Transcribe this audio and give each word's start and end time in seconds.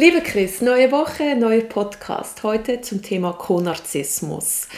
Liebe 0.00 0.20
Chris, 0.20 0.60
neue 0.60 0.92
Woche, 0.92 1.34
neuer 1.34 1.62
Podcast. 1.62 2.44
Heute 2.44 2.80
zum 2.82 3.02
Thema 3.02 3.32
Konarzissmus. 3.32 4.68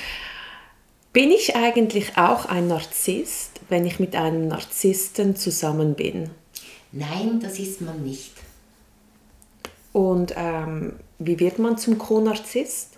Bin 1.13 1.31
ich 1.31 1.55
eigentlich 1.57 2.17
auch 2.17 2.47
ein 2.47 2.69
Narzisst, 2.69 3.61
wenn 3.69 3.85
ich 3.85 4.01
mit 4.01 4.17
einem 4.17 4.49
Narzissten 4.49 5.37
zusammen 5.37 5.95
bin? 5.95 6.31
Nein, 6.93 7.39
das 7.39 7.59
ist 7.59 7.83
man 7.83 8.03
nicht. 8.03 8.33
Und 9.93 10.33
ähm, 10.39 10.95
wie 11.19 11.39
wird 11.39 11.59
man 11.59 11.77
zum 11.77 11.99
Konarzisst? 11.99 12.97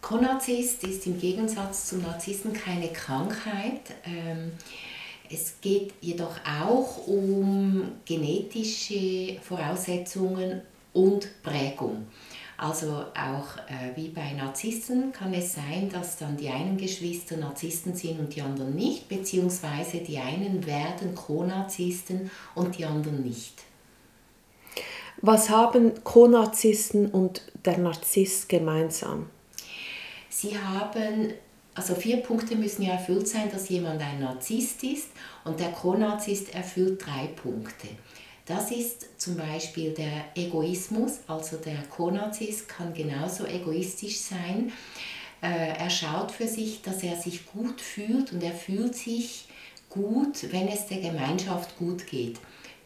Konarzisst 0.00 0.84
ist 0.84 1.08
im 1.08 1.18
Gegensatz 1.18 1.88
zum 1.88 2.02
Narzissten 2.02 2.52
keine 2.52 2.92
Krankheit. 2.92 3.80
Ähm, 4.04 4.52
es 5.28 5.54
geht 5.60 5.92
jedoch 6.00 6.36
auch 6.46 7.08
um 7.08 7.82
genetische 8.04 9.40
Voraussetzungen 9.42 10.62
und 10.94 11.42
Prägung. 11.42 12.06
Also 12.56 12.86
auch 12.86 13.58
äh, 13.68 13.96
wie 13.96 14.08
bei 14.08 14.32
Narzissten 14.32 15.12
kann 15.12 15.34
es 15.34 15.54
sein, 15.54 15.90
dass 15.92 16.16
dann 16.16 16.36
die 16.36 16.48
einen 16.48 16.76
Geschwister 16.76 17.36
Narzissten 17.36 17.94
sind 17.94 18.20
und 18.20 18.34
die 18.34 18.42
anderen 18.42 18.74
nicht, 18.74 19.08
beziehungsweise 19.08 19.98
die 19.98 20.18
einen 20.18 20.64
werden 20.64 21.14
Konarzisten 21.14 22.30
und 22.54 22.78
die 22.78 22.84
anderen 22.84 23.22
nicht. 23.22 23.54
Was 25.20 25.50
haben 25.50 26.04
Konarzisten 26.04 27.10
und 27.10 27.42
der 27.64 27.78
Narzisst 27.78 28.48
gemeinsam? 28.48 29.30
Sie 30.28 30.58
haben, 30.58 31.32
also 31.74 31.94
vier 31.94 32.18
Punkte 32.18 32.56
müssen 32.56 32.82
ja 32.82 32.92
erfüllt 32.92 33.26
sein, 33.26 33.50
dass 33.50 33.68
jemand 33.68 34.00
ein 34.00 34.20
Narzisst 34.20 34.84
ist 34.84 35.08
und 35.44 35.58
der 35.58 35.72
Konarzist 35.72 36.54
erfüllt 36.54 37.04
drei 37.04 37.28
Punkte. 37.28 37.88
Das 38.46 38.70
ist 38.70 39.18
zum 39.18 39.36
Beispiel 39.36 39.92
der 39.92 40.26
Egoismus, 40.34 41.20
also 41.26 41.56
der 41.56 41.82
Konarzist 41.84 42.68
kann 42.68 42.92
genauso 42.92 43.46
egoistisch 43.46 44.18
sein. 44.18 44.70
Äh, 45.40 45.78
er 45.78 45.88
schaut 45.88 46.30
für 46.30 46.46
sich, 46.46 46.82
dass 46.82 47.02
er 47.02 47.16
sich 47.16 47.46
gut 47.46 47.80
fühlt 47.80 48.32
und 48.32 48.42
er 48.42 48.52
fühlt 48.52 48.94
sich 48.96 49.46
gut, 49.88 50.52
wenn 50.52 50.68
es 50.68 50.86
der 50.86 50.98
Gemeinschaft 50.98 51.78
gut 51.78 52.06
geht. 52.06 52.38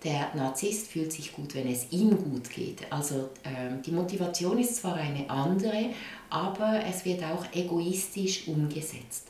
Der 0.04 0.32
Narzisst 0.36 0.92
fühlt 0.92 1.12
sich 1.12 1.32
gut, 1.32 1.56
wenn 1.56 1.68
es 1.68 1.90
ihm 1.90 2.16
gut 2.16 2.50
geht. 2.50 2.92
Also 2.92 3.30
äh, 3.42 3.82
die 3.84 3.90
Motivation 3.90 4.58
ist 4.58 4.76
zwar 4.76 4.94
eine 4.94 5.28
andere, 5.28 5.90
aber 6.30 6.84
es 6.88 7.04
wird 7.04 7.24
auch 7.24 7.44
egoistisch 7.52 8.46
umgesetzt. 8.46 9.26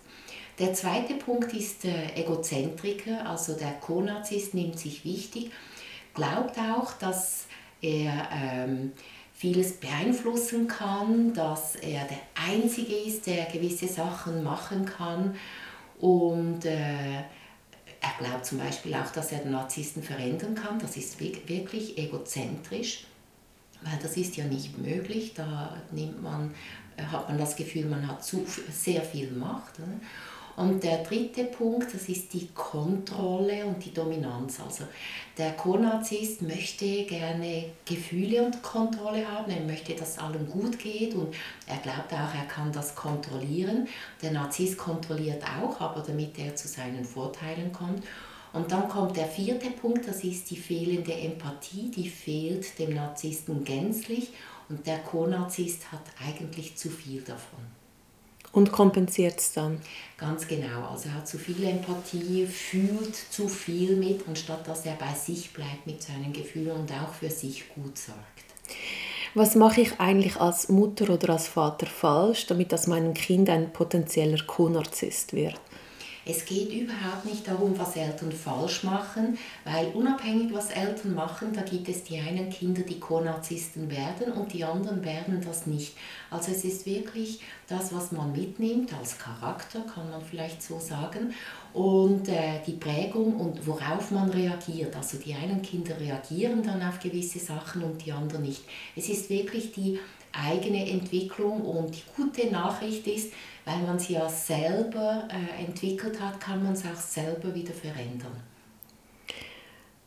Der 0.58 0.74
zweite 0.74 1.14
Punkt 1.14 1.54
ist 1.54 1.84
der 1.84 2.18
Egozentriker, 2.18 3.24
also 3.26 3.54
der 3.54 3.72
Konarzist 3.74 4.52
nimmt 4.52 4.78
sich 4.78 5.06
wichtig 5.06 5.52
glaubt 6.14 6.58
auch, 6.58 6.92
dass 6.94 7.46
er 7.80 8.28
ähm, 8.32 8.92
vieles 9.34 9.74
beeinflussen 9.74 10.66
kann, 10.66 11.32
dass 11.32 11.76
er 11.76 12.04
der 12.06 12.18
Einzige 12.34 12.94
ist, 12.94 13.26
der 13.26 13.44
gewisse 13.44 13.86
Sachen 13.86 14.42
machen 14.42 14.84
kann. 14.84 15.36
Und 16.00 16.64
äh, 16.64 17.22
er 18.00 18.12
glaubt 18.18 18.46
zum 18.46 18.58
Beispiel 18.58 18.94
auch, 18.94 19.10
dass 19.12 19.32
er 19.32 19.40
den 19.40 19.52
Narzissten 19.52 20.02
verändern 20.02 20.54
kann. 20.54 20.78
Das 20.78 20.96
ist 20.96 21.20
wirklich 21.20 21.98
egozentrisch, 21.98 23.06
weil 23.82 23.98
das 24.02 24.16
ist 24.16 24.36
ja 24.36 24.44
nicht 24.44 24.76
möglich. 24.78 25.34
Da 25.34 25.76
nimmt 25.92 26.22
man, 26.22 26.52
hat 26.96 27.28
man 27.28 27.38
das 27.38 27.54
Gefühl, 27.54 27.86
man 27.86 28.06
hat 28.06 28.24
zu, 28.24 28.44
sehr 28.72 29.02
viel 29.02 29.30
Macht. 29.30 29.78
Oder? 29.78 30.00
Und 30.58 30.82
der 30.82 31.04
dritte 31.04 31.44
Punkt, 31.44 31.94
das 31.94 32.08
ist 32.08 32.32
die 32.32 32.48
Kontrolle 32.48 33.64
und 33.64 33.84
die 33.84 33.94
Dominanz. 33.94 34.58
Also 34.58 34.86
der 35.38 35.52
Co-Narzisst 35.52 36.42
möchte 36.42 37.04
gerne 37.04 37.66
Gefühle 37.84 38.42
und 38.42 38.60
Kontrolle 38.60 39.24
haben, 39.30 39.52
er 39.52 39.60
möchte, 39.60 39.94
dass 39.94 40.18
allem 40.18 40.50
gut 40.50 40.76
geht 40.80 41.14
und 41.14 41.32
er 41.68 41.76
glaubt 41.76 42.12
auch, 42.12 42.34
er 42.34 42.46
kann 42.48 42.72
das 42.72 42.96
kontrollieren. 42.96 43.86
Der 44.20 44.32
Narzisst 44.32 44.76
kontrolliert 44.76 45.44
auch, 45.44 45.80
aber 45.80 46.02
damit 46.04 46.36
er 46.40 46.56
zu 46.56 46.66
seinen 46.66 47.04
Vorteilen 47.04 47.72
kommt. 47.72 48.02
Und 48.52 48.72
dann 48.72 48.88
kommt 48.88 49.16
der 49.16 49.26
vierte 49.26 49.70
Punkt, 49.70 50.08
das 50.08 50.24
ist 50.24 50.50
die 50.50 50.56
fehlende 50.56 51.12
Empathie, 51.12 51.88
die 51.88 52.08
fehlt 52.08 52.76
dem 52.80 52.96
Narzissten 52.96 53.62
gänzlich 53.62 54.32
und 54.68 54.84
der 54.88 54.98
Co-Narzisst 54.98 55.92
hat 55.92 56.02
eigentlich 56.26 56.76
zu 56.76 56.90
viel 56.90 57.20
davon. 57.20 57.77
Und 58.52 58.72
kompensiert 58.72 59.38
es 59.38 59.52
dann? 59.52 59.80
Ganz 60.16 60.48
genau. 60.48 60.88
Also 60.90 61.10
er 61.10 61.16
hat 61.16 61.28
zu 61.28 61.38
viel 61.38 61.62
Empathie, 61.64 62.46
fühlt 62.46 63.14
zu 63.14 63.46
viel 63.46 63.96
mit, 63.96 64.26
anstatt 64.26 64.66
dass 64.66 64.86
er 64.86 64.94
bei 64.94 65.12
sich 65.14 65.52
bleibt 65.52 65.86
mit 65.86 66.02
seinen 66.02 66.32
Gefühlen 66.32 66.72
und 66.72 66.92
auch 66.92 67.12
für 67.12 67.30
sich 67.30 67.68
gut 67.74 67.98
sorgt. 67.98 68.20
Was 69.34 69.54
mache 69.54 69.82
ich 69.82 70.00
eigentlich 70.00 70.36
als 70.36 70.68
Mutter 70.68 71.10
oder 71.10 71.34
als 71.34 71.48
Vater 71.48 71.86
falsch, 71.86 72.46
damit 72.46 72.72
dass 72.72 72.86
meinem 72.86 73.14
Kind 73.14 73.50
ein 73.50 73.72
potenzieller 73.72 74.42
Co-Narzisst 74.46 75.34
wird? 75.34 75.60
Es 76.30 76.44
geht 76.44 76.70
überhaupt 76.72 77.24
nicht 77.24 77.48
darum, 77.48 77.78
was 77.78 77.96
Eltern 77.96 78.30
falsch 78.32 78.84
machen, 78.84 79.38
weil 79.64 79.86
unabhängig 79.94 80.52
was 80.52 80.70
Eltern 80.70 81.14
machen, 81.14 81.54
da 81.54 81.62
gibt 81.62 81.88
es 81.88 82.04
die 82.04 82.18
einen 82.18 82.50
Kinder, 82.50 82.82
die 82.82 83.00
Co-Narzissten 83.00 83.90
werden 83.90 84.32
und 84.32 84.52
die 84.52 84.62
anderen 84.62 85.02
werden 85.02 85.42
das 85.42 85.66
nicht. 85.66 85.96
Also 86.30 86.50
es 86.52 86.64
ist 86.64 86.84
wirklich 86.84 87.40
das, 87.68 87.94
was 87.94 88.12
man 88.12 88.32
mitnimmt 88.32 88.94
als 88.94 89.18
Charakter, 89.18 89.80
kann 89.80 90.10
man 90.10 90.22
vielleicht 90.22 90.62
so 90.62 90.80
sagen, 90.80 91.34
und 91.74 92.26
äh, 92.28 92.60
die 92.66 92.72
Prägung 92.72 93.36
und 93.36 93.66
worauf 93.66 94.10
man 94.10 94.30
reagiert. 94.30 94.96
Also 94.96 95.18
die 95.18 95.34
einen 95.34 95.60
Kinder 95.60 95.98
reagieren 96.00 96.62
dann 96.62 96.82
auf 96.82 96.98
gewisse 96.98 97.38
Sachen 97.38 97.82
und 97.82 98.04
die 98.04 98.12
anderen 98.12 98.42
nicht. 98.42 98.62
Es 98.96 99.10
ist 99.10 99.28
wirklich 99.28 99.72
die 99.72 99.98
eigene 100.32 100.90
Entwicklung 100.90 101.60
und 101.60 101.94
die 101.94 102.02
gute 102.16 102.50
Nachricht 102.50 103.06
ist, 103.06 103.32
weil 103.66 103.78
man 103.82 103.98
sie 103.98 104.14
ja 104.14 104.28
selber 104.28 105.28
äh, 105.30 105.64
entwickelt 105.64 106.20
hat, 106.20 106.40
kann 106.40 106.62
man 106.62 106.72
es 106.72 106.84
auch 106.84 106.98
selber 106.98 107.54
wieder 107.54 107.74
verändern. 107.74 108.32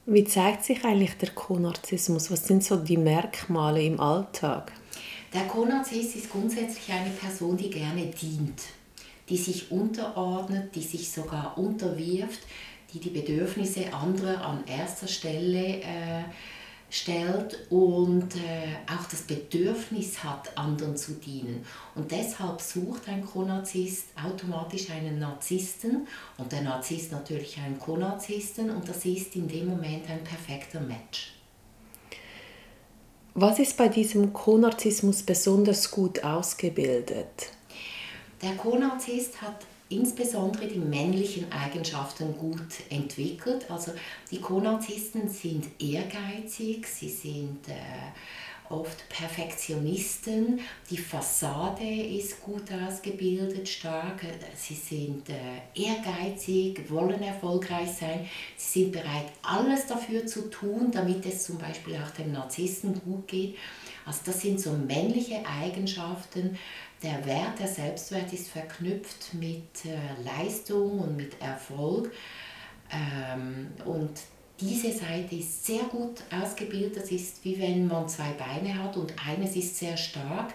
Wie 0.07 0.23
zeigt 0.23 0.65
sich 0.65 0.83
eigentlich 0.83 1.15
der 1.17 1.29
Konarzismus? 1.29 2.31
Was 2.31 2.47
sind 2.47 2.63
so 2.63 2.75
die 2.75 2.97
Merkmale 2.97 3.83
im 3.83 3.99
Alltag? 3.99 4.71
Der 5.33 5.47
Konarzist 5.47 6.17
ist 6.17 6.29
grundsätzlich 6.29 6.91
eine 6.91 7.09
Person, 7.09 7.55
die 7.55 7.69
gerne 7.69 8.07
dient, 8.07 8.63
die 9.29 9.37
sich 9.37 9.71
unterordnet, 9.71 10.75
die 10.75 10.81
sich 10.81 11.09
sogar 11.09 11.57
unterwirft, 11.57 12.41
die 12.93 12.99
die 12.99 13.11
Bedürfnisse 13.11 13.93
anderer 13.93 14.45
an 14.45 14.65
erster 14.67 15.07
Stelle 15.07 15.79
äh, 15.79 16.23
stellt 16.89 17.57
und 17.69 18.35
äh, 18.35 18.75
auch 18.93 19.05
das 19.09 19.21
Bedürfnis 19.21 20.21
hat, 20.21 20.57
anderen 20.57 20.97
zu 20.97 21.13
dienen. 21.13 21.65
Und 21.95 22.11
deshalb 22.11 22.59
sucht 22.59 23.07
ein 23.07 23.25
Konarzist 23.25 24.07
automatisch 24.21 24.89
einen 24.89 25.17
Narzissten 25.19 26.05
und 26.37 26.51
der 26.51 26.63
Narzisst 26.63 27.13
natürlich 27.13 27.57
einen 27.57 27.79
Konarzisten 27.79 28.69
und 28.69 28.89
das 28.89 29.05
ist 29.05 29.33
in 29.37 29.47
dem 29.47 29.69
Moment 29.69 30.09
ein 30.09 30.25
perfekter 30.25 30.81
Match. 30.81 31.40
Was 33.33 33.59
ist 33.59 33.77
bei 33.77 33.87
diesem 33.87 34.33
Konarzismus 34.33 35.23
besonders 35.23 35.89
gut 35.89 36.21
ausgebildet? 36.21 37.53
Der 38.41 38.55
Konarzist 38.55 39.41
hat 39.41 39.65
insbesondere 39.87 40.67
die 40.67 40.79
männlichen 40.79 41.49
Eigenschaften 41.49 42.37
gut 42.37 42.61
entwickelt. 42.89 43.71
Also 43.71 43.93
die 44.31 44.41
Konarzisten 44.41 45.29
sind 45.29 45.65
ehrgeizig, 45.79 46.85
sie 46.85 47.09
sind 47.09 47.69
äh, 47.69 47.73
oft 48.71 49.07
Perfektionisten, 49.09 50.59
die 50.89 50.97
Fassade 50.97 51.83
ist 51.83 52.41
gut 52.41 52.71
ausgebildet, 52.71 53.67
stark, 53.67 54.21
sie 54.55 54.75
sind 54.75 55.29
äh, 55.29 55.35
ehrgeizig, 55.75 56.89
wollen 56.89 57.21
erfolgreich 57.21 57.91
sein, 57.91 58.27
sie 58.57 58.83
sind 58.83 58.91
bereit, 58.93 59.27
alles 59.43 59.87
dafür 59.87 60.25
zu 60.25 60.49
tun, 60.49 60.91
damit 60.91 61.25
es 61.25 61.43
zum 61.43 61.57
Beispiel 61.57 61.95
auch 61.97 62.11
dem 62.11 62.31
Narzissten 62.31 63.01
gut 63.03 63.27
geht. 63.27 63.55
Also 64.05 64.21
das 64.25 64.41
sind 64.41 64.59
so 64.59 64.71
männliche 64.71 65.45
Eigenschaften, 65.45 66.57
der 67.03 67.25
Wert, 67.25 67.59
der 67.59 67.67
Selbstwert 67.67 68.31
ist 68.31 68.49
verknüpft 68.49 69.33
mit 69.33 69.85
äh, 69.85 70.23
Leistung 70.23 70.99
und 70.99 71.17
mit 71.17 71.41
Erfolg. 71.41 72.11
Ähm, 72.91 73.71
und 73.85 74.11
diese 74.61 74.91
Seite 74.91 75.35
ist 75.35 75.65
sehr 75.65 75.83
gut 75.83 76.21
ausgebildet. 76.31 76.97
Das 76.97 77.11
ist 77.11 77.43
wie 77.43 77.59
wenn 77.59 77.87
man 77.87 78.07
zwei 78.07 78.31
Beine 78.33 78.81
hat 78.81 78.95
und 78.95 79.13
eines 79.27 79.55
ist 79.55 79.77
sehr 79.77 79.97
stark 79.97 80.53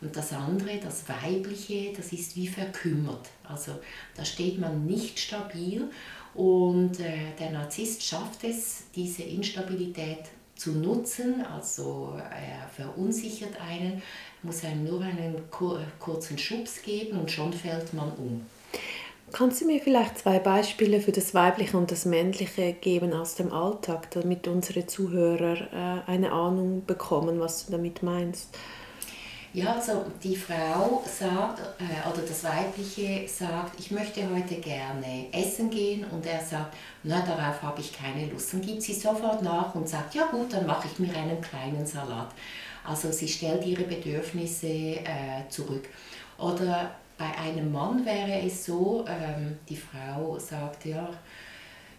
Und 0.00 0.16
das 0.16 0.32
andere, 0.32 0.78
das 0.78 1.04
Weibliche, 1.08 1.92
das 1.92 2.12
ist 2.12 2.36
wie 2.36 2.46
verkümmert. 2.46 3.28
Also 3.42 3.72
da 4.14 4.24
steht 4.24 4.58
man 4.58 4.86
nicht 4.86 5.18
stabil 5.18 5.90
und 6.34 7.00
äh, 7.00 7.34
der 7.38 7.50
Narzisst 7.50 8.02
schafft 8.02 8.44
es, 8.44 8.84
diese 8.94 9.24
Instabilität 9.24 10.20
zu 10.54 10.72
nutzen, 10.72 11.44
also 11.44 12.14
er 12.16 12.68
verunsichert 12.68 13.60
einen, 13.60 14.02
muss 14.42 14.64
einem 14.64 14.84
nur 14.84 15.00
einen 15.00 15.36
kurzen 16.00 16.36
Schubs 16.36 16.82
geben 16.82 17.18
und 17.18 17.30
schon 17.30 17.52
fällt 17.52 17.94
man 17.94 18.10
um. 18.12 18.44
Kannst 19.32 19.60
du 19.60 19.66
mir 19.66 19.80
vielleicht 19.80 20.18
zwei 20.18 20.38
Beispiele 20.38 21.00
für 21.00 21.12
das 21.12 21.34
Weibliche 21.34 21.76
und 21.76 21.90
das 21.90 22.06
Männliche 22.06 22.72
geben 22.72 23.12
aus 23.12 23.34
dem 23.34 23.52
Alltag, 23.52 24.10
damit 24.12 24.48
unsere 24.48 24.86
Zuhörer 24.86 26.02
äh, 26.06 26.10
eine 26.10 26.32
Ahnung 26.32 26.84
bekommen, 26.86 27.38
was 27.38 27.66
du 27.66 27.72
damit 27.72 28.02
meinst? 28.02 28.48
Ja, 29.52 29.74
also 29.74 30.04
die 30.22 30.36
Frau 30.36 31.02
sagt, 31.04 31.60
äh, 31.80 32.08
oder 32.08 32.22
das 32.26 32.44
Weibliche 32.44 33.26
sagt, 33.28 33.78
ich 33.78 33.90
möchte 33.90 34.22
heute 34.30 34.56
gerne 34.56 35.26
essen 35.32 35.70
gehen 35.70 36.04
und 36.10 36.24
er 36.26 36.40
sagt, 36.40 36.76
na, 37.02 37.20
darauf 37.20 37.62
habe 37.62 37.80
ich 37.80 37.92
keine 37.92 38.26
Lust. 38.26 38.52
Dann 38.52 38.60
gibt 38.60 38.82
sie 38.82 38.94
sofort 38.94 39.42
nach 39.42 39.74
und 39.74 39.88
sagt, 39.88 40.14
ja 40.14 40.26
gut, 40.26 40.52
dann 40.52 40.66
mache 40.66 40.88
ich 40.90 40.98
mir 40.98 41.14
einen 41.14 41.40
kleinen 41.40 41.86
Salat. 41.86 42.28
Also 42.84 43.10
sie 43.12 43.28
stellt 43.28 43.64
ihre 43.66 43.84
Bedürfnisse 43.84 44.66
äh, 44.66 45.48
zurück. 45.48 45.88
Oder 46.38 46.92
bei 47.18 47.36
einem 47.36 47.72
Mann 47.72 48.06
wäre 48.06 48.40
es 48.46 48.64
so, 48.64 49.04
ähm, 49.08 49.58
die 49.68 49.76
Frau 49.76 50.38
sagt, 50.38 50.86
ja, 50.86 51.10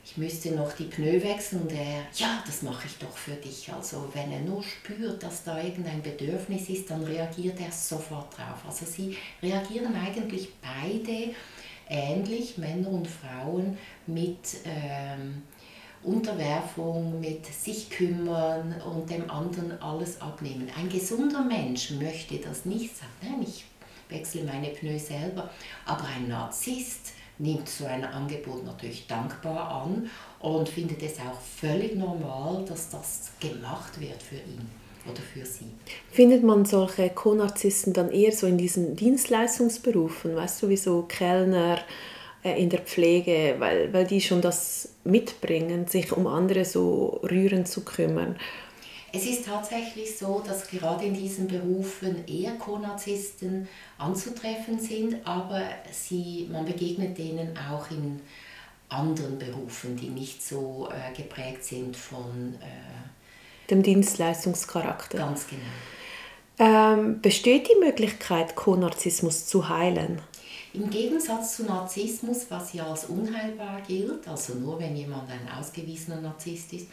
ich 0.04 0.18
müsste 0.18 0.52
noch 0.52 0.72
die 0.74 0.86
Pneu 0.86 1.22
wechseln 1.22 1.62
und 1.62 1.72
er, 1.72 2.02
ja, 2.16 2.42
das 2.46 2.64
mache 2.64 2.88
ich 2.88 2.98
doch 2.98 3.16
für 3.16 3.34
dich. 3.34 3.72
Also 3.72 4.10
wenn 4.14 4.32
er 4.32 4.40
nur 4.40 4.64
spürt, 4.64 5.22
dass 5.22 5.44
da 5.44 5.62
irgendein 5.62 6.02
Bedürfnis 6.02 6.70
ist, 6.70 6.90
dann 6.90 7.04
reagiert 7.04 7.60
er 7.60 7.72
sofort 7.72 8.36
drauf. 8.36 8.64
Also 8.66 8.86
sie 8.86 9.18
reagieren 9.44 9.94
eigentlich 9.96 10.50
beide 10.62 11.36
ähnlich, 11.90 12.58
Männer 12.58 12.90
und 12.90 13.08
Frauen, 13.08 13.78
mit 14.08 14.40
ähm, 14.66 15.44
Unterwerfung, 16.02 17.20
mit 17.20 17.46
sich 17.46 17.90
kümmern 17.90 18.82
und 18.82 19.10
dem 19.10 19.30
anderen 19.30 19.80
alles 19.82 20.22
abnehmen. 20.22 20.72
Ein 20.78 20.90
gesunder 20.90 21.44
Mensch 21.44 21.92
möchte 21.92 22.38
das 22.38 22.66
nicht, 22.66 22.96
sagt, 22.96 23.22
nein, 23.22 23.44
ich 23.44 23.66
wechsle 24.10 24.44
meine 24.44 24.70
Pneu 24.70 24.98
selber. 24.98 25.50
Aber 25.86 26.04
ein 26.06 26.28
Narzisst 26.28 27.14
nimmt 27.38 27.70
so 27.70 27.86
ein 27.86 28.04
Angebot 28.04 28.66
natürlich 28.66 29.08
dankbar 29.08 29.84
an 29.84 30.10
und 30.40 30.68
findet 30.68 31.02
es 31.02 31.20
auch 31.20 31.40
völlig 31.40 31.96
normal, 31.96 32.66
dass 32.66 32.90
das 32.90 33.32
gemacht 33.40 34.00
wird 34.00 34.22
für 34.22 34.36
ihn 34.36 34.68
oder 35.10 35.22
für 35.22 35.46
sie. 35.46 35.66
Findet 36.12 36.44
man 36.44 36.66
solche 36.66 37.10
Co-Narzissten 37.10 37.94
dann 37.94 38.12
eher 38.12 38.34
so 38.34 38.46
in 38.46 38.58
diesen 38.58 38.96
Dienstleistungsberufen, 38.96 40.36
weißt 40.36 40.64
du, 40.64 40.70
wie 40.70 40.78
so 40.78 41.04
Kellner 41.04 41.80
äh, 42.44 42.62
in 42.62 42.70
der 42.70 42.82
Pflege, 42.82 43.56
weil, 43.60 43.94
weil 43.94 44.06
die 44.06 44.20
schon 44.20 44.42
das 44.42 44.90
mitbringen, 45.06 45.88
sich 45.88 46.12
um 46.12 46.28
andere 46.28 46.66
so 46.66 47.22
rührend 47.24 47.70
zu 47.70 47.86
kümmern 47.86 48.36
es 49.14 49.26
ist 49.26 49.46
tatsächlich 49.46 50.18
so, 50.18 50.44
dass 50.46 50.68
gerade 50.68 51.06
in 51.06 51.14
diesen 51.14 51.48
Berufen 51.48 52.28
eher 52.28 52.54
Co-Narzissten 52.54 53.68
anzutreffen 53.98 54.80
sind, 54.80 55.26
aber 55.26 55.62
sie, 55.92 56.48
man 56.52 56.66
begegnet 56.66 57.18
denen 57.18 57.58
auch 57.58 57.90
in 57.92 58.22
anderen 58.90 59.38
Berufen, 59.38 59.96
die 59.96 60.10
nicht 60.10 60.44
so 60.44 60.90
äh, 60.92 61.16
geprägt 61.16 61.64
sind 61.64 61.96
von 61.96 62.56
äh, 62.62 63.70
dem 63.70 63.84
Dienstleistungscharakter. 63.84 65.18
Ganz 65.18 65.46
genau. 65.48 65.62
Ähm, 66.62 67.22
besteht 67.22 67.70
die 67.70 67.80
Möglichkeit, 67.80 68.56
Co-Narzissmus 68.56 69.46
zu 69.46 69.70
heilen? 69.70 70.22
Im 70.72 70.90
Gegensatz 70.90 71.56
zu 71.56 71.64
Narzissmus, 71.64 72.46
was 72.50 72.74
ja 72.74 72.86
als 72.86 73.06
unheilbar 73.06 73.82
gilt, 73.88 74.28
also 74.28 74.54
nur 74.54 74.80
wenn 74.80 74.96
jemand 74.96 75.30
ein 75.30 75.50
ausgewiesener 75.58 76.22
Narzisst 76.22 76.74
ist, 76.74 76.88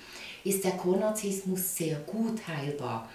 ist 0.45 0.65
der 0.65 0.73
Konarzismus 0.73 1.77
sehr 1.77 1.97
gut 2.01 2.41
heilbar. 2.49 3.09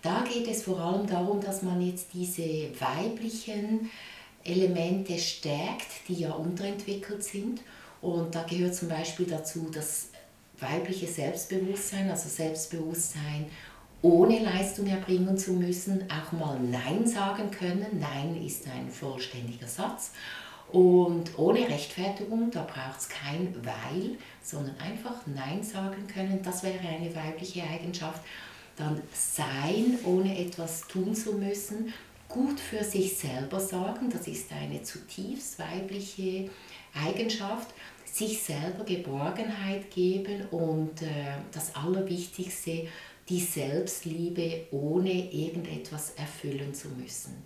Da 0.00 0.24
geht 0.24 0.48
es 0.48 0.62
vor 0.62 0.80
allem 0.80 1.06
darum, 1.06 1.40
dass 1.40 1.62
man 1.62 1.82
jetzt 1.82 2.06
diese 2.14 2.70
weiblichen 2.80 3.90
Elemente 4.42 5.18
stärkt, 5.18 6.08
die 6.08 6.14
ja 6.14 6.32
unterentwickelt 6.32 7.22
sind. 7.22 7.60
Und 8.00 8.34
da 8.34 8.44
gehört 8.44 8.74
zum 8.74 8.88
Beispiel 8.88 9.26
dazu 9.26 9.68
das 9.70 10.08
weibliche 10.58 11.06
Selbstbewusstsein, 11.06 12.10
also 12.10 12.30
Selbstbewusstsein 12.30 13.46
ohne 14.02 14.38
Leistung 14.38 14.86
erbringen 14.86 15.36
zu 15.36 15.52
müssen, 15.52 16.04
auch 16.10 16.32
mal 16.32 16.58
Nein 16.58 17.06
sagen 17.06 17.50
können. 17.50 18.00
Nein 18.00 18.42
ist 18.44 18.66
ein 18.66 18.90
vollständiger 18.90 19.66
Satz. 19.66 20.12
Und 20.72 21.38
ohne 21.38 21.68
Rechtfertigung, 21.68 22.50
da 22.50 22.62
braucht 22.62 23.00
es 23.00 23.08
kein 23.08 23.54
Weil, 23.64 24.16
sondern 24.42 24.76
einfach 24.78 25.26
Nein 25.26 25.62
sagen 25.62 26.06
können, 26.06 26.40
das 26.42 26.62
wäre 26.62 26.78
eine 26.78 27.14
weibliche 27.14 27.62
Eigenschaft. 27.64 28.22
Dann 28.76 29.02
sein, 29.12 29.98
ohne 30.04 30.38
etwas 30.38 30.86
tun 30.86 31.14
zu 31.14 31.34
müssen, 31.34 31.92
gut 32.28 32.60
für 32.60 32.84
sich 32.84 33.16
selber 33.16 33.60
sorgen, 33.60 34.08
das 34.10 34.28
ist 34.28 34.52
eine 34.52 34.82
zutiefst 34.82 35.58
weibliche 35.58 36.48
Eigenschaft. 36.94 37.74
Sich 38.04 38.42
selber 38.42 38.84
Geborgenheit 38.84 39.90
geben 39.90 40.46
und 40.50 41.02
äh, 41.02 41.06
das 41.52 41.76
Allerwichtigste, 41.76 42.88
die 43.30 43.40
Selbstliebe, 43.40 44.66
ohne 44.72 45.32
irgendetwas 45.32 46.14
erfüllen 46.16 46.74
zu 46.74 46.88
müssen. 46.88 47.44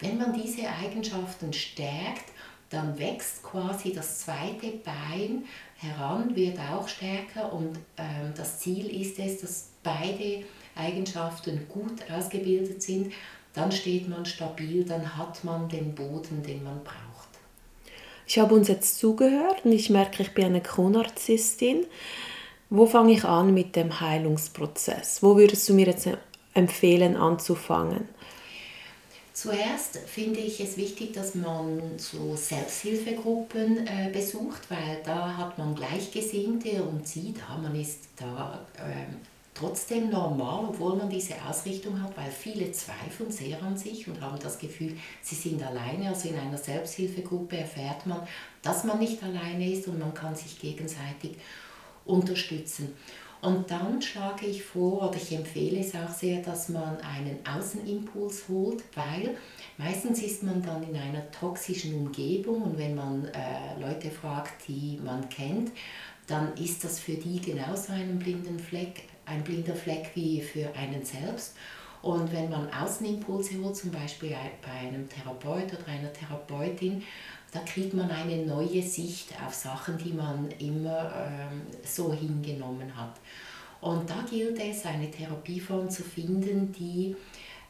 Wenn 0.00 0.18
man 0.18 0.32
diese 0.32 0.68
Eigenschaften 0.68 1.52
stärkt, 1.52 2.32
dann 2.68 2.98
wächst 2.98 3.42
quasi 3.42 3.92
das 3.92 4.20
zweite 4.20 4.72
Bein 4.84 5.44
heran, 5.76 6.34
wird 6.36 6.58
auch 6.58 6.88
stärker 6.88 7.52
und 7.52 7.78
ähm, 7.96 8.32
das 8.36 8.60
Ziel 8.60 8.86
ist 9.00 9.18
es, 9.18 9.40
dass 9.40 9.70
beide 9.82 10.44
Eigenschaften 10.76 11.66
gut 11.68 12.10
ausgebildet 12.10 12.82
sind. 12.82 13.12
Dann 13.54 13.72
steht 13.72 14.08
man 14.08 14.24
stabil, 14.24 14.84
dann 14.84 15.16
hat 15.16 15.42
man 15.42 15.68
den 15.68 15.94
Boden, 15.94 16.42
den 16.42 16.62
man 16.62 16.82
braucht. 16.84 17.28
Ich 18.26 18.38
habe 18.38 18.54
uns 18.54 18.68
jetzt 18.68 18.98
zugehört 18.98 19.64
und 19.64 19.72
ich 19.72 19.90
merke, 19.90 20.22
ich 20.22 20.32
bin 20.32 20.44
eine 20.44 20.62
Co-Narzisstin. 20.62 21.86
Wo 22.72 22.86
fange 22.86 23.12
ich 23.12 23.24
an 23.24 23.52
mit 23.52 23.74
dem 23.74 24.00
Heilungsprozess? 24.00 25.24
Wo 25.24 25.36
würdest 25.36 25.68
du 25.68 25.74
mir 25.74 25.86
jetzt 25.86 26.08
empfehlen, 26.54 27.16
anzufangen? 27.16 28.08
Zuerst 29.32 29.98
finde 30.06 30.38
ich 30.38 30.60
es 30.60 30.76
wichtig, 30.76 31.12
dass 31.12 31.34
man 31.34 31.80
so 31.96 32.36
Selbsthilfegruppen 32.36 33.86
äh, 33.86 34.10
besucht, 34.12 34.70
weil 34.70 35.00
da 35.04 35.36
hat 35.36 35.58
man 35.58 35.74
Gleichgesinnte 35.74 36.84
und 36.84 37.08
sieht, 37.08 37.38
ah, 37.48 37.58
man 37.58 37.74
ist 37.74 38.08
da 38.16 38.60
äh, 38.76 39.14
trotzdem 39.54 40.10
normal, 40.10 40.66
obwohl 40.68 40.94
man 40.94 41.10
diese 41.10 41.34
Ausrichtung 41.48 42.00
hat, 42.00 42.16
weil 42.16 42.30
viele 42.30 42.70
zweifeln 42.70 43.32
sehr 43.32 43.60
an 43.62 43.76
sich 43.76 44.06
und 44.06 44.20
haben 44.20 44.38
das 44.40 44.58
Gefühl, 44.58 44.96
sie 45.22 45.34
sind 45.34 45.60
alleine. 45.62 46.10
Also 46.10 46.28
in 46.28 46.38
einer 46.38 46.58
Selbsthilfegruppe 46.58 47.56
erfährt 47.56 48.06
man, 48.06 48.20
dass 48.62 48.84
man 48.84 49.00
nicht 49.00 49.20
alleine 49.24 49.72
ist 49.72 49.88
und 49.88 49.98
man 49.98 50.14
kann 50.14 50.36
sich 50.36 50.60
gegenseitig 50.60 51.36
unterstützen. 52.04 52.94
Und 53.42 53.70
dann 53.70 54.02
schlage 54.02 54.46
ich 54.46 54.62
vor, 54.62 55.08
oder 55.08 55.16
ich 55.16 55.32
empfehle 55.32 55.80
es 55.80 55.94
auch 55.94 56.10
sehr, 56.10 56.42
dass 56.42 56.68
man 56.68 56.98
einen 56.98 57.38
Außenimpuls 57.46 58.44
holt, 58.48 58.84
weil 58.94 59.34
meistens 59.78 60.22
ist 60.22 60.42
man 60.42 60.62
dann 60.62 60.82
in 60.82 60.94
einer 60.94 61.30
toxischen 61.30 61.94
Umgebung 61.94 62.62
und 62.62 62.78
wenn 62.78 62.94
man 62.94 63.24
äh, 63.26 63.80
Leute 63.80 64.10
fragt, 64.10 64.68
die 64.68 65.00
man 65.02 65.26
kennt, 65.30 65.70
dann 66.26 66.54
ist 66.56 66.84
das 66.84 67.00
für 67.00 67.14
die 67.14 67.40
genauso 67.40 67.92
ein, 67.92 68.18
blinden 68.18 68.58
Fleck, 68.58 69.04
ein 69.24 69.42
blinder 69.42 69.74
Fleck 69.74 70.10
wie 70.14 70.42
für 70.42 70.74
einen 70.76 71.04
selbst. 71.04 71.56
Und 72.02 72.32
wenn 72.32 72.48
man 72.48 72.70
Außenimpulse 72.72 73.62
holt, 73.62 73.76
zum 73.76 73.90
Beispiel 73.90 74.34
bei 74.62 74.70
einem 74.70 75.08
Therapeut 75.08 75.72
oder 75.72 75.88
einer 75.88 76.12
Therapeutin, 76.12 77.02
da 77.52 77.60
kriegt 77.60 77.94
man 77.94 78.10
eine 78.10 78.44
neue 78.46 78.82
Sicht 78.82 79.28
auf 79.44 79.54
Sachen, 79.54 79.98
die 79.98 80.12
man 80.12 80.48
immer 80.58 81.12
ähm, 81.14 81.62
so 81.84 82.12
hingenommen 82.12 82.94
hat. 82.96 83.14
Und 83.80 84.08
da 84.08 84.22
gilt 84.28 84.58
es, 84.60 84.84
eine 84.84 85.10
Therapieform 85.10 85.88
zu 85.88 86.02
finden, 86.02 86.72
die 86.72 87.16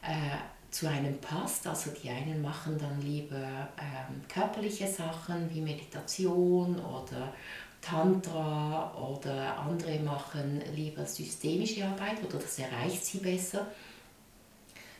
äh, 0.03 0.37
zu 0.69 0.87
einem 0.87 1.17
passt. 1.19 1.67
Also 1.67 1.91
die 1.91 2.09
einen 2.09 2.41
machen 2.41 2.77
dann 2.77 3.01
lieber 3.01 3.69
ähm, 3.77 4.21
körperliche 4.27 4.87
Sachen 4.87 5.53
wie 5.53 5.61
Meditation 5.61 6.75
oder 6.79 7.33
Tantra 7.81 8.93
oder 8.95 9.57
andere 9.57 9.99
machen 9.99 10.61
lieber 10.75 11.05
systemische 11.05 11.85
Arbeit 11.85 12.23
oder 12.23 12.37
das 12.37 12.59
erreicht 12.59 13.03
sie 13.03 13.17
besser. 13.17 13.67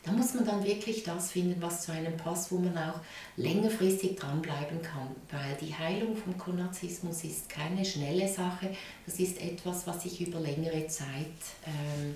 Da 0.04 0.12
muss 0.12 0.34
man 0.34 0.46
dann 0.46 0.64
wirklich 0.64 1.04
das 1.04 1.32
finden, 1.32 1.62
was 1.62 1.84
zu 1.84 1.92
einem 1.92 2.18
passt, 2.18 2.52
wo 2.52 2.58
man 2.58 2.76
auch 2.76 3.00
längerfristig 3.38 4.16
dranbleiben 4.16 4.82
kann. 4.82 5.16
Weil 5.30 5.56
die 5.62 5.74
Heilung 5.76 6.16
vom 6.16 6.38
Konarzismus 6.38 7.24
ist 7.24 7.50
keine 7.50 7.86
schnelle 7.86 8.28
Sache. 8.28 8.72
Das 9.06 9.20
ist 9.20 9.40
etwas, 9.40 9.86
was 9.86 10.02
sich 10.02 10.22
über 10.22 10.40
längere 10.40 10.88
Zeit 10.88 11.28
ähm, 11.68 12.16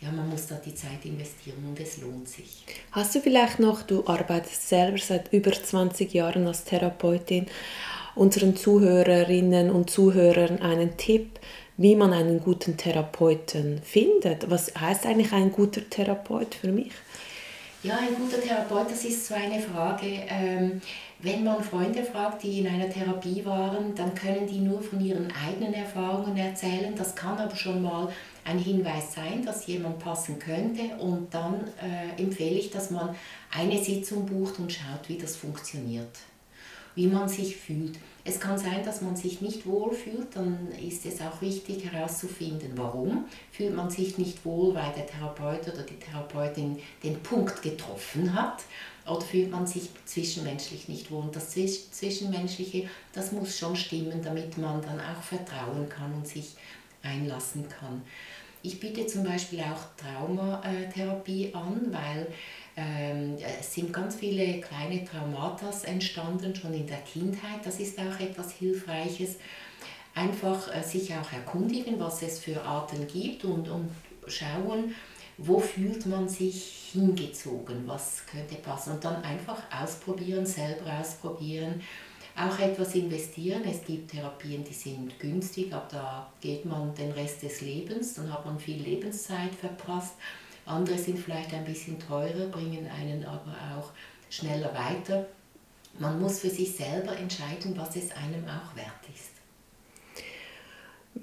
ja, 0.00 0.10
man 0.12 0.28
muss 0.28 0.46
da 0.46 0.56
die 0.56 0.74
Zeit 0.74 1.04
investieren 1.04 1.64
und 1.66 1.80
es 1.80 1.98
lohnt 1.98 2.28
sich. 2.28 2.64
Hast 2.92 3.14
du 3.14 3.20
vielleicht 3.20 3.58
noch, 3.58 3.82
du 3.82 4.06
arbeitest 4.06 4.68
selber 4.68 4.98
seit 4.98 5.32
über 5.32 5.52
20 5.52 6.12
Jahren 6.12 6.46
als 6.46 6.64
Therapeutin, 6.64 7.46
unseren 8.14 8.56
Zuhörerinnen 8.56 9.70
und 9.70 9.90
Zuhörern 9.90 10.60
einen 10.60 10.96
Tipp, 10.96 11.38
wie 11.76 11.96
man 11.96 12.12
einen 12.12 12.40
guten 12.40 12.76
Therapeuten 12.76 13.80
findet? 13.82 14.50
Was 14.50 14.74
heißt 14.74 15.06
eigentlich 15.06 15.32
ein 15.32 15.52
guter 15.52 15.88
Therapeut 15.88 16.54
für 16.54 16.72
mich? 16.72 16.92
Ja, 17.82 17.98
ein 17.98 18.16
guter 18.16 18.40
Therapeut, 18.40 18.90
das 18.90 19.04
ist 19.04 19.26
so 19.26 19.34
eine 19.34 19.60
Frage. 19.60 20.06
Ähm, 20.28 20.80
wenn 21.20 21.44
man 21.44 21.62
Freunde 21.62 22.02
fragt, 22.02 22.42
die 22.42 22.60
in 22.60 22.66
einer 22.66 22.90
Therapie 22.90 23.44
waren, 23.44 23.94
dann 23.94 24.14
können 24.14 24.46
die 24.46 24.58
nur 24.58 24.82
von 24.82 25.00
ihren 25.00 25.32
eigenen 25.32 25.72
Erfahrungen 25.72 26.36
erzählen. 26.36 26.94
Das 26.96 27.14
kann 27.14 27.38
aber 27.38 27.54
schon 27.54 27.82
mal 27.82 28.08
ein 28.44 28.58
Hinweis 28.58 29.14
sein, 29.14 29.44
dass 29.44 29.66
jemand 29.66 29.98
passen 29.98 30.38
könnte. 30.38 30.96
Und 30.98 31.32
dann 31.32 31.64
äh, 31.80 32.20
empfehle 32.20 32.58
ich, 32.58 32.70
dass 32.70 32.90
man 32.90 33.14
eine 33.56 33.82
Sitzung 33.82 34.26
bucht 34.26 34.58
und 34.58 34.72
schaut, 34.72 35.08
wie 35.08 35.18
das 35.18 35.36
funktioniert, 35.36 36.10
wie 36.96 37.06
man 37.06 37.28
sich 37.28 37.56
fühlt. 37.56 37.98
Es 38.24 38.40
kann 38.40 38.58
sein, 38.58 38.84
dass 38.84 39.02
man 39.02 39.14
sich 39.14 39.40
nicht 39.40 39.66
wohl 39.66 39.92
fühlt, 39.92 40.34
dann 40.34 40.72
ist 40.72 41.06
es 41.06 41.20
auch 41.20 41.40
wichtig 41.40 41.84
herauszufinden, 41.92 42.72
warum 42.74 43.26
fühlt 43.52 43.76
man 43.76 43.88
sich 43.88 44.18
nicht 44.18 44.44
wohl, 44.44 44.74
weil 44.74 44.92
der 44.96 45.06
Therapeut 45.06 45.68
oder 45.68 45.84
die 45.84 45.94
Therapeutin 45.94 46.78
den 47.04 47.22
Punkt 47.22 47.62
getroffen 47.62 48.34
hat 48.34 48.64
oder 49.06 49.20
fühlt 49.20 49.52
man 49.52 49.66
sich 49.66 49.90
zwischenmenschlich 50.06 50.88
nicht 50.88 51.10
wohl. 51.12 51.22
Und 51.22 51.36
das 51.36 51.50
Zwischenmenschliche, 51.50 52.88
das 53.12 53.30
muss 53.30 53.56
schon 53.56 53.76
stimmen, 53.76 54.20
damit 54.24 54.58
man 54.58 54.82
dann 54.82 54.98
auch 54.98 55.22
vertrauen 55.22 55.88
kann 55.88 56.12
und 56.12 56.26
sich 56.26 56.56
einlassen 57.02 57.68
kann. 57.68 58.02
Ich 58.62 58.80
biete 58.80 59.06
zum 59.06 59.22
Beispiel 59.22 59.60
auch 59.60 59.84
Traumatherapie 59.96 61.54
an, 61.54 61.92
weil 61.92 62.26
ähm, 62.76 63.36
es 63.60 63.74
sind 63.74 63.92
ganz 63.92 64.16
viele 64.16 64.60
kleine 64.60 65.04
Traumata 65.04 65.70
entstanden, 65.84 66.54
schon 66.54 66.74
in 66.74 66.86
der 66.86 66.98
Kindheit. 66.98 67.64
Das 67.64 67.80
ist 67.80 67.98
auch 67.98 68.20
etwas 68.20 68.52
Hilfreiches. 68.52 69.36
Einfach 70.14 70.74
äh, 70.74 70.82
sich 70.82 71.14
auch 71.14 71.32
erkundigen, 71.32 71.98
was 71.98 72.22
es 72.22 72.38
für 72.38 72.62
Arten 72.62 73.06
gibt 73.06 73.44
und, 73.44 73.68
und 73.68 73.90
schauen, 74.26 74.94
wo 75.38 75.58
fühlt 75.58 76.06
man 76.06 76.28
sich 76.28 76.90
hingezogen, 76.92 77.86
was 77.86 78.24
könnte 78.26 78.56
passen. 78.56 78.94
Und 78.94 79.04
dann 79.04 79.22
einfach 79.22 79.62
ausprobieren, 79.70 80.44
selber 80.44 81.00
ausprobieren, 81.00 81.80
auch 82.38 82.58
etwas 82.58 82.94
investieren. 82.94 83.62
Es 83.64 83.84
gibt 83.84 84.10
Therapien, 84.10 84.62
die 84.64 84.74
sind 84.74 85.18
günstig, 85.18 85.72
aber 85.72 85.88
da 85.90 86.32
geht 86.40 86.66
man 86.66 86.94
den 86.94 87.12
Rest 87.12 87.42
des 87.42 87.62
Lebens, 87.62 88.14
dann 88.14 88.30
hat 88.30 88.44
man 88.44 88.58
viel 88.58 88.82
Lebenszeit 88.82 89.54
verpasst. 89.54 90.14
Andere 90.66 90.98
sind 90.98 91.18
vielleicht 91.18 91.54
ein 91.54 91.64
bisschen 91.64 91.98
teurer, 91.98 92.48
bringen 92.48 92.88
einen 92.90 93.24
aber 93.24 93.52
auch 93.76 93.92
schneller 94.28 94.74
weiter. 94.74 95.26
Man 95.98 96.20
muss 96.20 96.40
für 96.40 96.50
sich 96.50 96.76
selber 96.76 97.16
entscheiden, 97.16 97.76
was 97.76 97.96
es 97.96 98.10
einem 98.10 98.44
auch 98.44 98.76
wert 98.76 99.08
ist. 99.14 99.30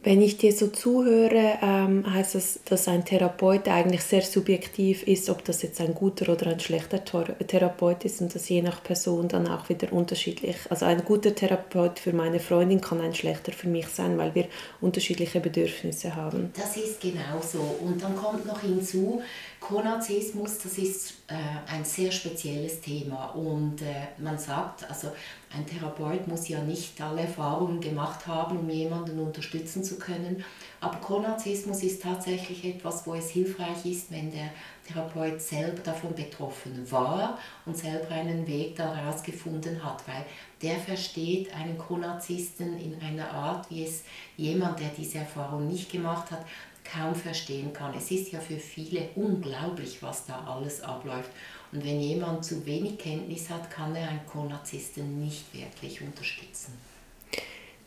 Wenn 0.04 0.22
ich 0.22 0.38
dir 0.38 0.52
so 0.52 0.68
zuhöre, 0.68 1.60
ähm, 1.62 2.14
heißt 2.14 2.36
das, 2.36 2.60
dass 2.66 2.90
ein 2.90 3.06
Therapeut 3.06 3.70
eigentlich 3.70 4.04
sehr 4.04 4.22
subjektiv 4.22 5.04
ist, 5.04 5.30
ob 5.30 5.46
das 5.46 5.62
jetzt 5.62 5.80
ein 5.80 5.94
guter 5.94 6.32
oder 6.34 6.48
ein 6.48 6.60
schlechter 6.60 7.02
Therapeut 7.04 8.04
ist 8.04 8.20
und 8.20 8.36
dass 8.36 8.50
je 8.50 8.62
nach 8.62 8.84
Person 8.84 9.30
dann 9.30 9.48
auch 9.48 9.70
wieder 9.70 9.94
unterschiedlich. 9.94 10.58
Also 10.70 10.86
ein 10.86 11.06
guter 11.06 11.34
Therapeut 11.34 12.00
für 12.00 12.12
meine 12.12 12.42
Freundin 12.42 12.82
kann 12.82 13.00
ein 13.00 13.16
schlechter 13.16 13.54
für 13.54 13.70
mich 13.70 13.88
sein, 13.88 14.18
weil 14.18 14.36
wir 14.36 14.48
unterschiedliche 14.82 15.40
Bedürfnisse 15.40 16.14
haben. 16.18 16.52
Das 16.58 16.76
ist 16.76 17.00
genau 17.00 17.40
so. 17.42 17.62
Und 17.86 18.04
dann 18.04 18.18
kommt 18.18 18.46
noch 18.46 18.60
hinzu, 18.60 19.22
Konarzismus, 19.64 20.58
das 20.58 20.78
ist 20.78 21.14
äh, 21.30 21.36
ein 21.72 21.86
sehr 21.86 22.12
spezielles 22.12 22.82
Thema. 22.82 23.28
Und 23.28 23.82
äh, 23.82 24.08
man 24.18 24.38
sagt, 24.38 24.84
also 24.90 25.14
ein 25.56 25.66
Therapeut 25.66 26.28
muss 26.28 26.50
ja 26.50 26.60
nicht 26.60 27.00
alle 27.00 27.22
Erfahrungen 27.22 27.80
gemacht 27.80 28.28
haben, 28.28 28.60
um 28.60 28.70
jemanden 28.70 29.18
unterstützen 29.20 29.82
zu 29.82 29.98
können, 29.98 30.44
aber 30.82 30.98
Konarzismus 30.98 31.82
ist 31.82 32.04
tatsächlich 32.04 32.66
etwas, 32.66 33.08
wo 33.08 33.16
es 33.16 33.30
hilfreich 33.30 33.86
ist, 33.86 34.12
wenn 34.12 34.32
der 34.32 34.50
Therapeut 34.86 35.42
selber 35.42 35.82
davon 35.82 36.14
betroffen 36.14 36.86
war 36.92 37.38
und 37.66 37.78
selber 37.78 38.12
einen 38.12 38.46
Weg 38.46 38.76
daraus 38.76 39.24
gefunden 39.24 39.82
hat, 39.82 40.06
weil 40.10 40.26
der 40.62 40.78
versteht 40.78 41.56
einen 41.56 41.78
Konarzisten 41.78 42.78
in 42.78 43.00
einer 43.00 43.32
Art, 43.32 43.72
wie 43.72 43.86
es 43.86 44.04
jemand, 44.36 44.82
der 44.82 44.90
diese 44.90 45.20
Erfahrung 45.20 45.70
nicht 45.70 45.90
gemacht 45.90 46.32
hat, 46.32 46.46
kaum 46.84 47.16
verstehen 47.16 47.74
kann. 47.74 47.94
Es 47.98 48.12
ist 48.12 48.32
ja 48.32 48.40
für 48.40 48.58
viele 48.58 49.10
unglaublich, 49.16 50.02
was 50.02 50.26
da 50.26 50.44
alles 50.46 50.82
abläuft. 50.82 51.30
Und 51.72 51.84
wenn 51.84 52.00
jemand 52.00 52.46
zu 52.46 52.66
wenig 52.66 52.98
Kenntnis 52.98 53.50
hat, 53.50 53.72
kann 53.72 53.96
er 53.96 54.10
einen 54.10 54.26
Konarzisten 54.26 55.20
nicht 55.24 55.54
wirklich 55.54 56.02
unterstützen. 56.02 56.74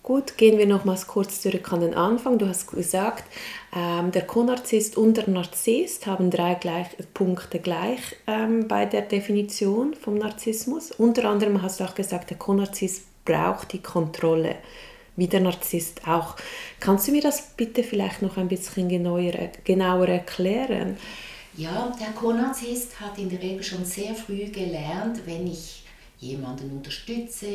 Gut, 0.06 0.36
gehen 0.36 0.56
wir 0.56 0.66
nochmals 0.66 1.08
kurz 1.08 1.40
zurück 1.40 1.72
an 1.72 1.80
den 1.80 1.94
Anfang. 1.94 2.38
Du 2.38 2.46
hast 2.46 2.70
gesagt, 2.70 3.24
ähm, 3.74 4.12
der 4.12 4.24
Konarzist 4.24 4.96
und 4.96 5.16
der 5.16 5.28
Narzisst 5.28 6.06
haben 6.06 6.30
drei 6.30 6.54
gleich, 6.54 6.86
Punkte 7.12 7.58
gleich 7.58 8.14
ähm, 8.28 8.68
bei 8.68 8.86
der 8.86 9.02
Definition 9.02 9.94
vom 9.94 10.14
Narzissmus. 10.14 10.92
Unter 10.92 11.28
anderem 11.28 11.60
hast 11.60 11.80
du 11.80 11.84
auch 11.84 11.96
gesagt, 11.96 12.30
der 12.30 12.38
Konarzist 12.38 13.02
braucht 13.24 13.72
die 13.72 13.82
Kontrolle 13.82 14.54
wie 15.16 15.26
der 15.26 15.40
Narzisst 15.40 16.06
auch. 16.06 16.36
Kannst 16.80 17.08
du 17.08 17.12
mir 17.12 17.22
das 17.22 17.50
bitte 17.56 17.82
vielleicht 17.82 18.22
noch 18.22 18.36
ein 18.36 18.48
bisschen 18.48 18.88
genauer, 18.88 19.32
genauer 19.64 20.08
erklären? 20.08 20.96
Ja, 21.56 21.94
der 21.98 22.08
Co-Narzisst 22.08 23.00
hat 23.00 23.18
in 23.18 23.30
der 23.30 23.40
Regel 23.40 23.62
schon 23.62 23.84
sehr 23.84 24.14
früh 24.14 24.46
gelernt, 24.46 25.22
wenn 25.24 25.46
ich 25.46 25.84
jemanden 26.18 26.70
unterstütze, 26.70 27.46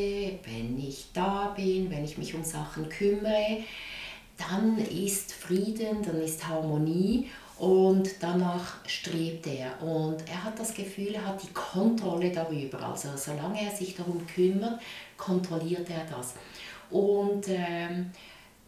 wenn 0.44 0.80
ich 0.80 1.08
da 1.13 1.53
bin, 1.56 1.89
wenn 1.91 2.03
ich 2.03 2.18
mich 2.18 2.34
um 2.34 2.44
Sachen 2.44 2.89
kümmere, 2.89 3.63
dann 4.38 4.77
ist 4.80 5.34
Frieden, 5.34 6.01
dann 6.03 6.20
ist 6.22 6.48
Harmonie 6.48 7.30
und 7.60 8.10
danach 8.20 8.77
strebt 8.88 9.46
er. 9.48 9.82
Und 9.84 10.27
er 10.27 10.44
hat 10.44 10.60
das 10.60 10.74
Gefühl, 10.74 11.13
er 11.13 11.25
hat 11.25 11.44
die 11.44 11.53
Kontrolle 11.53 12.32
darüber. 12.32 12.82
Also 12.82 13.10
solange 13.15 13.62
er 13.63 13.75
sich 13.75 13.96
darum 13.96 14.25
kümmert, 14.25 14.82
kontrolliert 15.15 15.88
er 15.89 16.06
das. 16.06 16.34
Und 16.92 17.48
ähm, 17.48 18.12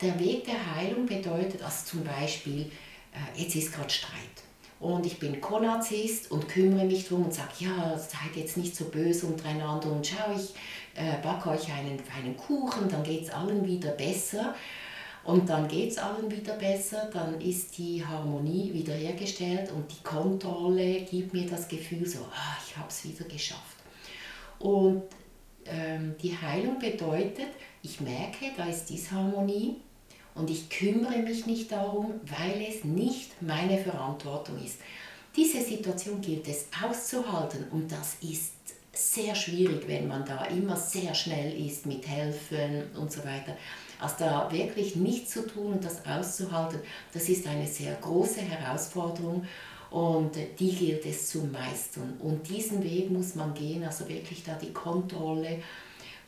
der 0.01 0.20
Weg 0.20 0.46
der 0.46 0.75
Heilung 0.75 1.06
bedeutet, 1.06 1.62
also 1.62 1.86
zum 1.86 2.03
Beispiel, 2.03 2.72
äh, 3.12 3.42
jetzt 3.42 3.56
ist 3.56 3.74
gerade 3.74 3.89
Streit 3.89 4.44
und 4.84 5.06
ich 5.06 5.18
bin 5.18 5.39
Konarzist 5.39 6.30
und 6.30 6.50
kümmere 6.50 6.86
mich 6.86 7.08
darum 7.08 7.25
und 7.25 7.34
sage, 7.34 7.51
ja, 7.60 7.98
seid 7.98 8.36
jetzt 8.36 8.58
nicht 8.58 8.75
so 8.75 8.86
böse 8.86 9.27
untereinander 9.27 9.89
und 9.89 10.06
schau, 10.06 10.36
ich 10.36 10.53
äh, 11.00 11.22
backe 11.22 11.51
euch 11.51 11.72
einen 11.72 11.98
feinen 12.00 12.36
Kuchen, 12.36 12.89
dann 12.89 13.01
geht 13.03 13.24
es 13.24 13.30
allen 13.30 13.65
wieder 13.65 13.92
besser. 13.92 14.53
Und 15.24 15.50
dann 15.50 15.70
geht 15.70 15.92
es 15.92 15.98
allen 15.98 16.30
wieder 16.30 16.56
besser, 16.56 17.10
dann 17.13 17.39
ist 17.39 17.77
die 17.77 18.06
Harmonie 18.06 18.74
wiederhergestellt 18.74 19.72
und 19.72 19.89
die 19.89 20.03
Kontrolle 20.03 21.03
gibt 21.03 21.34
mir 21.34 21.48
das 21.48 21.70
Gefühl 21.70 22.06
so, 22.06 22.20
ah, 22.20 22.58
ich 22.68 22.75
habe 22.75 22.89
es 22.89 23.06
wieder 23.06 23.24
geschafft. 23.24 23.77
Und 24.60 25.03
ähm, 25.65 26.15
die 26.22 26.38
Heilung 26.38 26.77
bedeutet, 26.77 27.48
ich 27.83 27.99
merke, 27.99 28.51
da 28.57 28.65
ist 28.65 28.89
Disharmonie 28.89 29.75
und 30.33 30.49
ich 30.49 30.69
kümmere 30.69 31.19
mich 31.19 31.45
nicht 31.45 31.71
darum, 31.71 32.13
weil 32.23 32.65
es 32.67 32.83
nicht 32.83 33.39
meine 33.41 33.77
Verantwortung 33.77 34.63
ist. 34.63 34.79
Diese 35.35 35.61
Situation 35.61 36.21
gilt 36.21 36.47
es 36.47 36.67
auszuhalten 36.83 37.65
und 37.71 37.91
das 37.91 38.17
ist 38.21 38.53
sehr 38.93 39.35
schwierig, 39.35 39.87
wenn 39.87 40.07
man 40.07 40.23
da 40.25 40.45
immer 40.45 40.77
sehr 40.77 41.13
schnell 41.13 41.67
ist 41.67 41.85
mit 41.85 42.07
Helfen 42.07 42.83
und 42.95 43.11
so 43.11 43.19
weiter. 43.19 43.57
Also 43.99 44.15
da 44.19 44.51
wirklich 44.51 44.95
nichts 44.95 45.31
zu 45.31 45.45
tun 45.45 45.73
und 45.73 45.83
das 45.83 46.05
auszuhalten, 46.05 46.79
das 47.13 47.27
ist 47.29 47.47
eine 47.47 47.67
sehr 47.67 47.95
große 47.95 48.41
Herausforderung 48.41 49.45
und 49.89 50.31
die 50.59 50.71
gilt 50.71 51.05
es 51.05 51.29
zu 51.29 51.39
meistern. 51.39 52.13
Und 52.19 52.47
diesen 52.49 52.83
Weg 52.83 53.11
muss 53.11 53.35
man 53.35 53.53
gehen, 53.53 53.83
also 53.83 54.07
wirklich 54.07 54.43
da 54.43 54.53
die 54.55 54.73
Kontrolle 54.73 55.61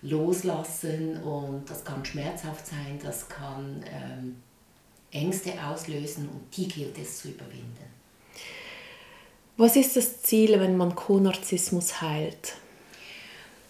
loslassen 0.05 1.21
und 1.23 1.69
das 1.69 1.83
kann 1.83 2.05
schmerzhaft 2.05 2.67
sein, 2.67 2.99
das 3.03 3.27
kann 3.27 3.83
ähm, 3.91 4.35
Ängste 5.11 5.53
auslösen 5.63 6.29
und 6.29 6.55
die 6.55 6.67
gilt 6.67 6.97
es 6.97 7.19
zu 7.19 7.29
überwinden. 7.29 7.85
Was 9.57 9.75
ist 9.75 9.95
das 9.95 10.21
Ziel, 10.21 10.59
wenn 10.59 10.75
man 10.75 10.95
Co-Narzissmus 10.95 12.01
heilt? 12.01 12.55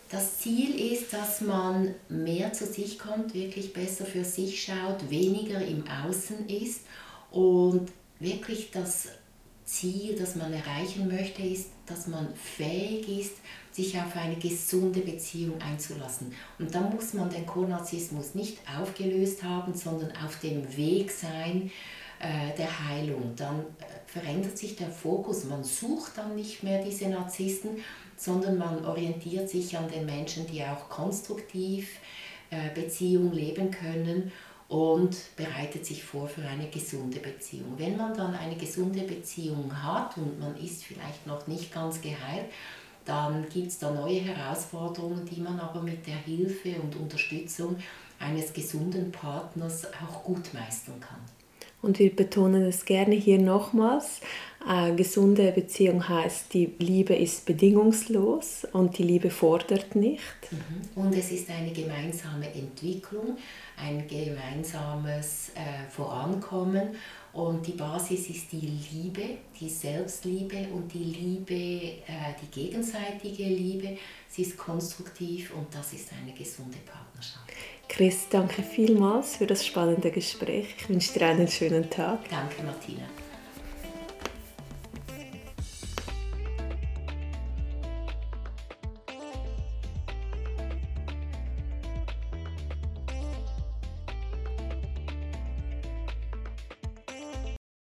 Das 0.09 0.39
Ziel 0.39 0.93
ist, 0.93 1.13
dass 1.13 1.41
man 1.41 1.93
mehr 2.09 2.53
zu 2.53 2.65
sich 2.65 2.97
kommt, 2.97 3.33
wirklich 3.33 3.73
besser 3.73 4.05
für 4.05 4.23
sich 4.23 4.63
schaut, 4.63 5.09
weniger 5.09 5.59
im 5.61 5.83
Außen 5.87 6.47
ist 6.47 6.81
und 7.31 7.91
wirklich 8.19 8.71
das 8.71 9.09
Ziel, 9.65 10.15
das 10.15 10.36
man 10.36 10.53
erreichen 10.53 11.07
möchte, 11.07 11.41
ist, 11.41 11.69
dass 11.88 12.07
man 12.07 12.34
fähig 12.36 13.10
ist, 13.10 13.38
sich 13.72 13.98
auf 13.98 14.15
eine 14.15 14.36
gesunde 14.36 15.01
Beziehung 15.01 15.60
einzulassen. 15.60 16.34
Und 16.60 16.74
da 16.74 16.81
muss 16.81 17.13
man 17.13 17.29
den 17.29 17.45
Konarzismus 17.45 18.36
nicht 18.36 18.60
aufgelöst 18.79 19.43
haben, 19.43 19.74
sondern 19.74 20.12
auf 20.24 20.39
dem 20.39 20.77
Weg 20.77 21.12
sein, 21.12 21.72
äh, 22.19 22.55
der 22.57 22.88
Heilung. 22.88 23.34
Dann 23.36 23.60
äh, 23.60 23.65
verändert 24.05 24.57
sich 24.57 24.75
der 24.75 24.89
Fokus. 24.89 25.43
Man 25.45 25.63
sucht 25.63 26.17
dann 26.17 26.36
nicht 26.36 26.63
mehr 26.63 26.84
diese 26.84 27.10
Narzissten, 27.10 27.72
sondern 28.15 28.57
man 28.57 28.86
orientiert 28.86 29.50
sich 29.50 29.77
an 29.77 29.89
den 29.89 30.05
Menschen, 30.05 30.48
die 30.48 30.63
auch 30.63 30.88
konstruktiv 30.89 31.89
äh, 32.51 32.74
Beziehung 32.74 33.34
leben 33.34 33.72
können 33.72 34.31
und 34.67 35.15
bereitet 35.36 35.86
sich 35.86 36.03
vor 36.03 36.27
für 36.27 36.41
eine 36.41 36.67
gesunde 36.69 37.19
Beziehung. 37.19 37.74
Wenn 37.77 37.98
man 37.98 38.15
dann 38.15 38.34
eine 38.34 38.55
gesunde 38.55 39.01
Beziehung 39.01 39.72
hat 39.84 40.17
und 40.17 40.39
man 40.39 40.57
ist 40.57 40.84
vielleicht 40.84 41.27
noch 41.27 41.45
nicht 41.48 41.74
ganz 41.74 42.01
geheilt, 42.01 42.48
dann 43.05 43.48
gibt 43.50 43.67
es 43.67 43.77
da 43.77 43.91
neue 43.91 44.19
Herausforderungen, 44.22 45.25
die 45.25 45.39
man 45.39 45.60
aber 45.60 45.81
mit 45.81 46.07
der 46.07 46.15
Hilfe 46.15 46.75
und 46.81 46.95
Unterstützung 46.95 47.77
eines 48.19 48.51
gesunden 48.51 49.12
Partners 49.12 49.86
auch 50.03 50.24
gut 50.24 50.53
meistern 50.53 51.00
kann. 51.00 51.19
Und 51.85 51.99
wir 51.99 52.15
betonen 52.15 52.63
es 52.63 52.83
gerne 52.85 53.13
hier 53.13 53.37
nochmals. 53.37 54.19
Eine 54.67 54.95
gesunde 54.95 55.51
Beziehung 55.51 56.09
heißt, 56.09 56.51
die 56.51 56.73
Liebe 56.79 57.13
ist 57.13 57.45
bedingungslos 57.45 58.65
und 58.73 58.97
die 58.97 59.03
Liebe 59.03 59.29
fordert 59.29 59.95
nicht. 59.95 60.19
Mhm. 60.49 61.03
Und 61.03 61.15
es 61.15 61.31
ist 61.31 61.47
eine 61.51 61.71
gemeinsame 61.71 62.51
Entwicklung, 62.51 63.37
ein 63.77 64.07
gemeinsames 64.07 65.49
äh, 65.49 65.87
Vorankommen. 65.91 66.95
Und 67.33 67.67
die 67.67 67.73
Basis 67.73 68.29
ist 68.29 68.51
die 68.51 68.79
Liebe, 68.91 69.37
die 69.59 69.69
Selbstliebe 69.69 70.67
und 70.73 70.91
die 70.91 71.03
Liebe, 71.03 71.53
äh, 71.53 72.33
die 72.41 72.61
gegenseitige 72.61 73.43
Liebe. 73.43 73.97
Sie 74.27 74.41
ist 74.41 74.57
konstruktiv 74.57 75.53
und 75.53 75.67
das 75.71 75.93
ist 75.93 76.09
eine 76.13 76.33
gesunde 76.33 76.77
Partnerschaft. 76.79 77.51
Chris, 77.87 78.27
danke 78.29 78.63
vielmals 78.63 79.37
für 79.37 79.47
das 79.47 79.65
spannende 79.65 80.11
Gespräch. 80.11 80.75
Ich 80.77 80.89
wünsche 80.89 81.13
dir 81.13 81.27
einen 81.27 81.47
schönen 81.47 81.89
Tag. 81.89 82.19
Danke, 82.29 82.63
Martina. 82.63 83.05